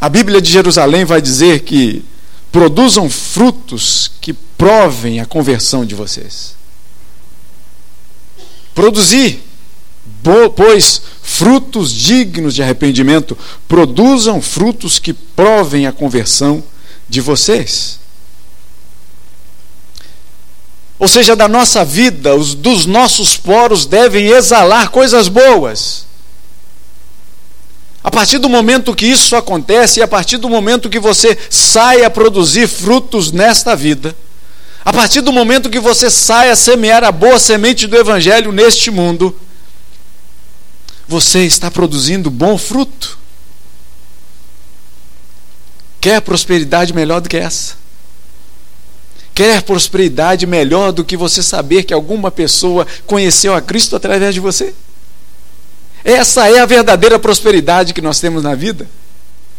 [0.00, 2.02] A Bíblia de Jerusalém vai dizer que
[2.50, 6.54] produzam frutos que provem a conversão de vocês.
[8.74, 9.42] Produzir,
[10.56, 13.36] pois frutos dignos de arrependimento,
[13.68, 16.64] produzam frutos que provem a conversão
[17.06, 18.00] de vocês.
[20.98, 26.06] Ou seja, da nossa vida, os, dos nossos poros devem exalar coisas boas.
[28.02, 32.02] A partir do momento que isso acontece, e a partir do momento que você sai
[32.02, 34.16] a produzir frutos nesta vida,
[34.82, 38.90] a partir do momento que você sai a semear a boa semente do Evangelho neste
[38.90, 39.38] mundo,
[41.06, 43.18] você está produzindo bom fruto.
[46.00, 47.74] Quer prosperidade melhor do que essa?
[49.34, 54.40] Quer prosperidade melhor do que você saber que alguma pessoa conheceu a Cristo através de
[54.40, 54.74] você?
[56.04, 58.88] Essa é a verdadeira prosperidade que nós temos na vida.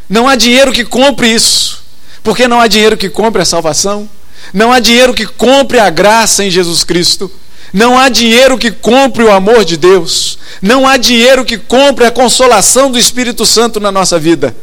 [0.09, 1.83] Não há dinheiro que compre isso,
[2.23, 4.09] porque não há dinheiro que compre a salvação,
[4.53, 7.31] não há dinheiro que compre a graça em Jesus Cristo,
[7.71, 12.11] não há dinheiro que compre o amor de Deus, não há dinheiro que compre a
[12.11, 14.55] consolação do Espírito Santo na nossa vida.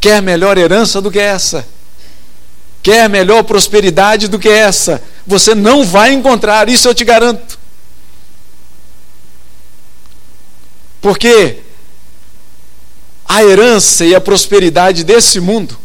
[0.00, 1.66] Quer melhor herança do que essa?
[2.82, 5.02] Quer melhor prosperidade do que essa?
[5.26, 7.58] Você não vai encontrar, isso eu te garanto.
[11.04, 11.58] Porque
[13.28, 15.76] a herança e a prosperidade desse mundo,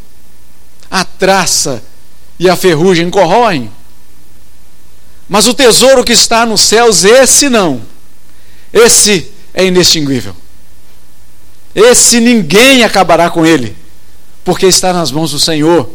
[0.89, 1.83] a traça
[2.39, 3.69] e a ferrugem corroem.
[5.27, 7.81] Mas o tesouro que está nos céus, esse não.
[8.71, 10.33] Esse é inextinguível.
[11.75, 13.75] Esse ninguém acabará com ele,
[14.45, 15.89] porque está nas mãos do Senhor.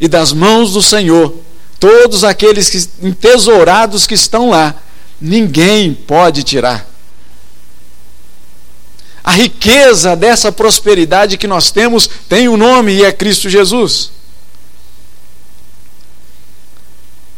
[0.00, 1.36] E das mãos do Senhor,
[1.78, 4.74] todos aqueles que, entesourados que estão lá,
[5.20, 6.88] ninguém pode tirar
[9.28, 14.10] a riqueza dessa prosperidade que nós temos tem um nome e é Cristo Jesus.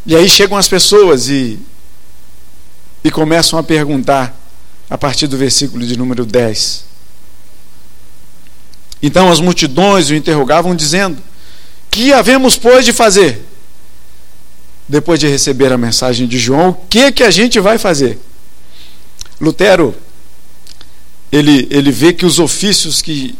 [0.06, 1.58] E aí chegam as pessoas e,
[3.02, 4.32] e começam a perguntar,
[4.88, 6.84] a partir do versículo de número 10.
[9.02, 11.20] Então as multidões o interrogavam, dizendo:
[11.90, 13.44] Que havemos, pois, de fazer?
[14.88, 18.16] Depois de receber a mensagem de João, o que, que a gente vai fazer?
[19.40, 19.92] Lutero
[21.32, 23.34] ele, ele vê que os ofícios que,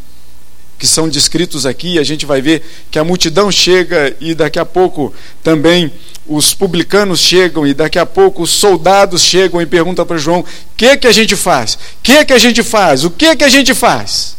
[0.79, 4.65] que são descritos aqui, a gente vai ver que a multidão chega e daqui a
[4.65, 5.13] pouco
[5.43, 5.93] também
[6.27, 10.47] os publicanos chegam e daqui a pouco os soldados chegam e perguntam para João: o
[10.77, 11.75] que, que a gente faz?
[11.75, 13.05] O que, que a gente faz?
[13.05, 14.37] O que, que a gente faz?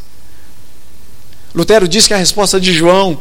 [1.53, 3.19] Lutero diz que a resposta de João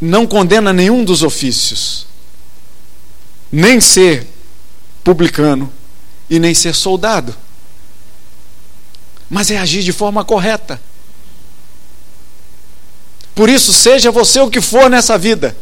[0.00, 2.06] não condena nenhum dos ofícios,
[3.50, 4.26] nem ser
[5.02, 5.72] publicano
[6.30, 7.34] e nem ser soldado
[9.32, 10.78] mas é agir de forma correta.
[13.34, 15.56] Por isso, seja você o que for nessa vida,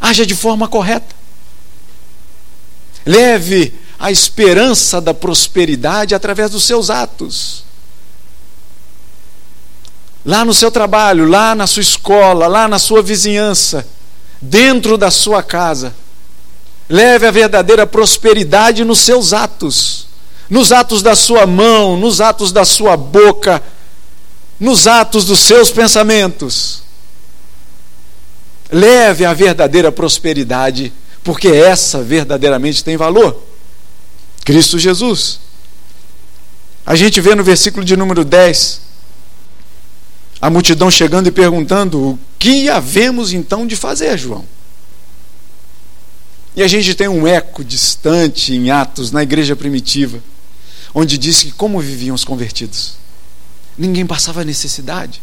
[0.00, 1.14] haja de forma correta.
[3.04, 7.62] Leve a esperança da prosperidade através dos seus atos.
[10.24, 13.86] Lá no seu trabalho, lá na sua escola, lá na sua vizinhança,
[14.40, 15.94] dentro da sua casa.
[16.88, 20.01] Leve a verdadeira prosperidade nos seus atos
[20.52, 23.62] nos atos da sua mão, nos atos da sua boca,
[24.60, 26.82] nos atos dos seus pensamentos.
[28.70, 30.92] Leve a verdadeira prosperidade
[31.24, 33.42] porque essa verdadeiramente tem valor.
[34.44, 35.40] Cristo Jesus.
[36.84, 38.82] A gente vê no versículo de número 10
[40.38, 44.44] a multidão chegando e perguntando: o que havemos então de fazer, João?
[46.54, 50.22] E a gente tem um eco distante em Atos, na igreja primitiva,
[50.94, 52.94] onde diz que como viviam os convertidos.
[53.76, 55.20] Ninguém passava necessidade.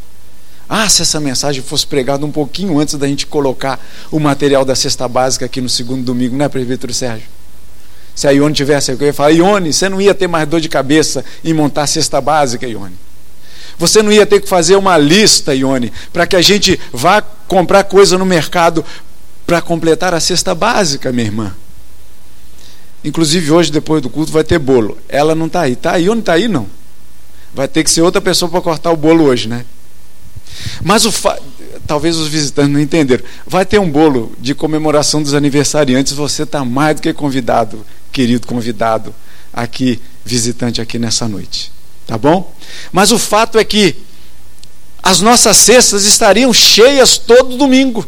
[0.68, 3.80] Ah, se essa mensagem fosse pregada um pouquinho antes da gente colocar
[4.12, 7.28] o material da cesta básica aqui no segundo domingo, né, presbítero Sérgio?
[8.14, 10.60] Se a Ione tivesse aqui, eu ia falar, Ione, você não ia ter mais dor
[10.60, 12.96] de cabeça em montar a cesta básica, Ione.
[13.78, 17.86] Você não ia ter que fazer uma lista, Ione, para que a gente vá comprar
[17.86, 18.84] coisa no mercado
[19.48, 21.56] para completar a cesta básica, minha irmã.
[23.04, 24.98] Inclusive hoje, depois do culto, vai ter bolo.
[25.08, 25.74] Ela não está aí.
[25.74, 26.68] Está aí ou não está aí, não?
[27.54, 29.66] Vai ter que ser outra pessoa para cortar o bolo hoje, né?
[30.84, 31.40] Mas o fa...
[31.88, 33.24] talvez os visitantes não entenderam.
[33.46, 36.14] Vai ter um bolo de comemoração dos aniversariantes.
[36.14, 39.16] Você está mais do que convidado, querido convidado,
[39.54, 41.72] aqui, visitante aqui nessa noite.
[42.06, 42.54] Tá bom?
[42.92, 43.96] Mas o fato é que
[45.02, 48.06] as nossas cestas estariam cheias todo domingo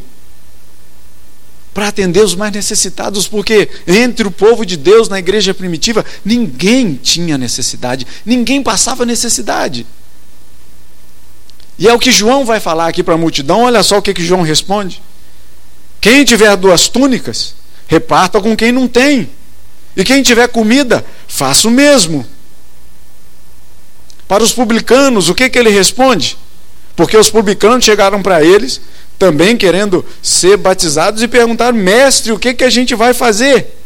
[1.73, 6.95] para atender os mais necessitados, porque entre o povo de Deus na igreja primitiva, ninguém
[6.95, 9.85] tinha necessidade, ninguém passava necessidade.
[11.79, 13.61] E é o que João vai falar aqui para a multidão.
[13.61, 15.01] Olha só o que, que João responde:
[15.99, 17.55] Quem tiver duas túnicas,
[17.87, 19.29] reparta com quem não tem.
[19.95, 22.25] E quem tiver comida, faça o mesmo.
[24.27, 26.37] Para os publicanos, o que, que ele responde?
[26.95, 28.81] Porque os publicanos chegaram para eles,
[29.17, 33.77] também querendo ser batizados, e perguntaram: Mestre, o que, que a gente vai fazer?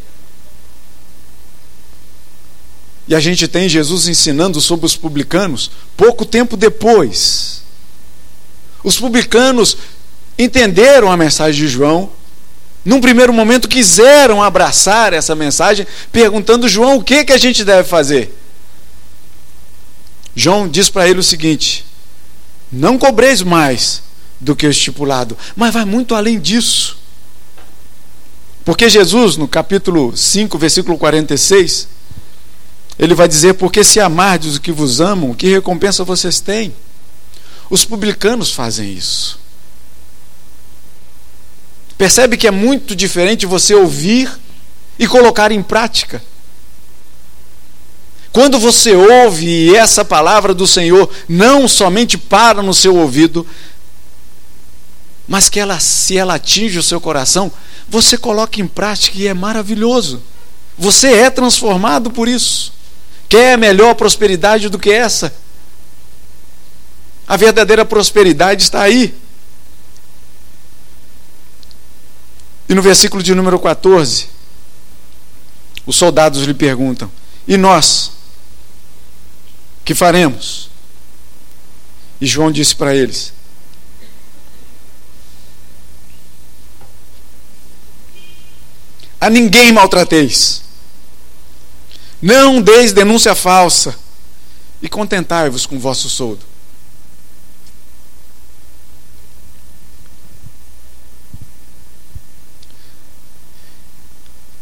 [3.08, 7.62] E a gente tem Jesus ensinando sobre os publicanos pouco tempo depois.
[8.82, 9.76] Os publicanos
[10.38, 12.10] entenderam a mensagem de João,
[12.84, 17.88] num primeiro momento quiseram abraçar essa mensagem, perguntando João o que que a gente deve
[17.88, 18.36] fazer.
[20.34, 21.85] João diz para ele o seguinte:
[22.70, 24.02] Não cobreis mais
[24.40, 26.98] do que o estipulado, mas vai muito além disso.
[28.64, 31.88] Porque Jesus, no capítulo 5, versículo 46,
[32.98, 36.74] ele vai dizer: Porque se amardes o que vos amam, que recompensa vocês têm?
[37.70, 39.38] Os publicanos fazem isso.
[41.96, 44.30] Percebe que é muito diferente você ouvir
[44.98, 46.22] e colocar em prática.
[48.36, 53.46] Quando você ouve essa palavra do Senhor, não somente para no seu ouvido,
[55.26, 57.50] mas que ela, se ela atinge o seu coração,
[57.88, 60.22] você coloca em prática e é maravilhoso.
[60.76, 62.74] Você é transformado por isso.
[63.26, 65.34] Quer melhor prosperidade do que essa?
[67.26, 69.14] A verdadeira prosperidade está aí.
[72.68, 74.28] E no versículo de número 14,
[75.86, 77.10] os soldados lhe perguntam:
[77.48, 78.14] E nós?
[79.86, 80.68] Que faremos?
[82.20, 83.32] E João disse para eles:
[89.20, 90.62] A ninguém maltrateis,
[92.20, 93.96] não deis denúncia falsa,
[94.82, 96.44] e contentai-vos com vosso soldo.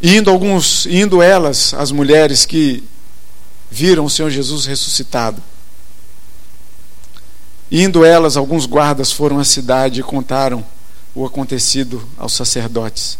[0.03, 2.85] Indo alguns, indo elas, as mulheres que
[3.71, 5.43] viram o Senhor Jesus ressuscitado.
[7.71, 10.65] Indo elas, alguns guardas foram à cidade e contaram
[11.15, 13.19] o acontecido aos sacerdotes.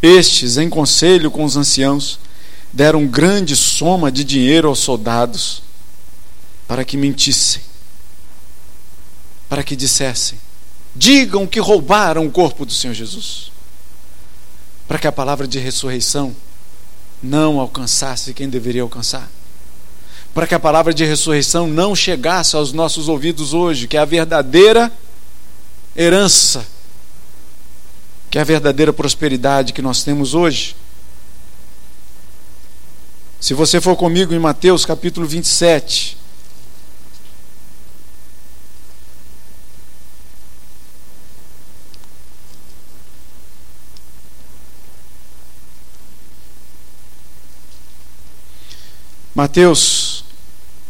[0.00, 2.18] Estes, em conselho com os anciãos,
[2.72, 5.62] deram grande soma de dinheiro aos soldados
[6.66, 7.62] para que mentissem,
[9.48, 10.38] para que dissessem:
[10.94, 13.50] digam que roubaram o corpo do Senhor Jesus
[14.90, 16.34] para que a palavra de ressurreição
[17.22, 19.30] não alcançasse quem deveria alcançar.
[20.32, 24.04] Para que a palavra de ressurreição não chegasse aos nossos ouvidos hoje, que é a
[24.04, 24.92] verdadeira
[25.96, 26.66] herança,
[28.30, 30.76] que é a verdadeira prosperidade que nós temos hoje.
[33.40, 36.16] Se você for comigo em Mateus capítulo 27,
[49.34, 50.09] Mateus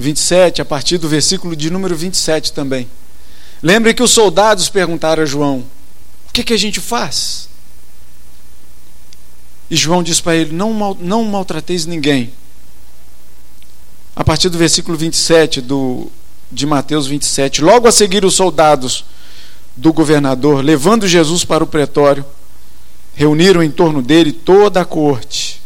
[0.00, 2.88] 27, a partir do versículo de número 27 também.
[3.62, 5.64] Lembre que os soldados perguntaram a João:
[6.28, 7.48] O que, que a gente faz?
[9.70, 12.32] E João diz para ele: não, mal, não maltrateis ninguém.
[14.16, 16.10] A partir do versículo 27 do,
[16.50, 17.62] de Mateus 27.
[17.62, 19.04] Logo a seguir, os soldados
[19.76, 22.24] do governador, levando Jesus para o pretório,
[23.14, 25.59] reuniram em torno dele toda a corte.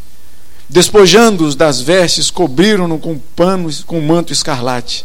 [0.68, 5.04] Despojando-os das vestes, cobriram-no com pano, com manto escarlate.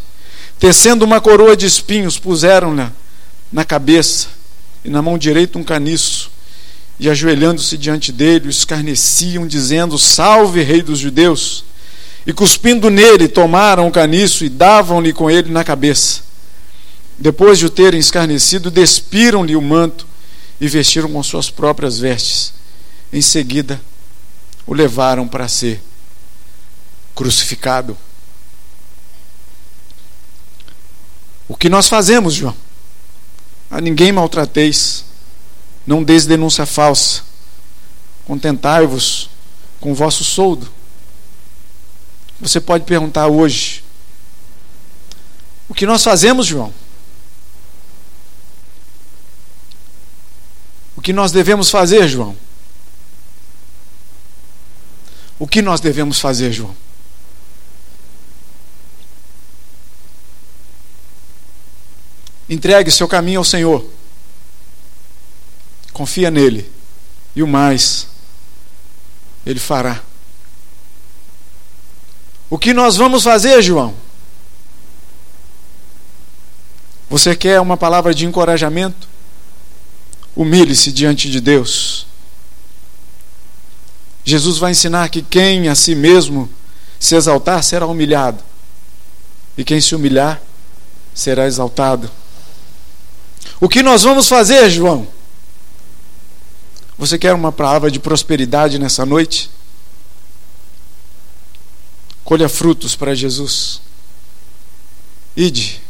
[0.58, 2.92] Tecendo uma coroa de espinhos, puseram-na
[3.52, 4.28] na cabeça
[4.84, 6.32] e na mão direita um caniço.
[7.00, 11.64] E ajoelhando-se diante dele, o escarneciam, dizendo: Salve, Rei dos Judeus!
[12.28, 16.22] E cuspindo nele, tomaram o caniço e davam-lhe com ele na cabeça.
[17.18, 20.06] Depois de o terem escarnecido, despiram-lhe o manto
[20.60, 22.54] e vestiram com suas próprias vestes.
[23.12, 23.80] Em seguida,
[24.70, 25.82] o levaram para ser
[27.16, 27.98] crucificado.
[31.48, 32.56] O que nós fazemos, João?
[33.72, 35.06] A ninguém maltrateis,
[35.88, 37.24] não deis denúncia falsa,
[38.26, 39.32] contentai-vos
[39.80, 40.72] com o vosso soldo.
[42.40, 43.84] Você pode perguntar hoje:
[45.68, 46.72] o que nós fazemos, João?
[50.96, 52.38] O que nós devemos fazer, João?
[55.40, 56.76] O que nós devemos fazer, João?
[62.50, 63.86] Entregue seu caminho ao Senhor.
[65.94, 66.70] Confia nele.
[67.36, 68.08] E o mais,
[69.46, 70.02] ele fará.
[72.50, 73.96] O que nós vamos fazer, João?
[77.10, 79.08] Você quer uma palavra de encorajamento?
[80.36, 82.09] Humilhe-se diante de Deus.
[84.30, 86.48] Jesus vai ensinar que quem a si mesmo
[87.00, 88.44] se exaltar será humilhado,
[89.58, 90.40] e quem se humilhar
[91.16, 92.10] será exaltado.
[93.60, 95.08] O que nós vamos fazer, João?
[96.96, 99.50] Você quer uma palavra de prosperidade nessa noite?
[102.24, 103.82] Colha frutos para Jesus.
[105.36, 105.82] Ide,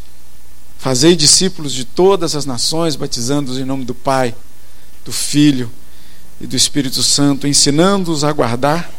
[0.78, 4.34] fazei discípulos de todas as nações, batizando-os em nome do Pai,
[5.04, 5.70] do Filho
[6.40, 8.90] e do Espírito Santo, ensinando-os a guardar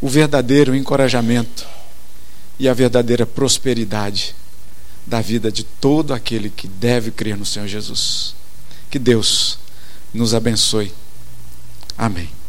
[0.00, 1.66] o verdadeiro encorajamento
[2.58, 4.34] e a verdadeira prosperidade
[5.06, 8.34] da vida de todo aquele que deve crer no Senhor Jesus.
[8.90, 9.58] Que Deus
[10.12, 10.92] nos abençoe.
[11.96, 12.39] Amém.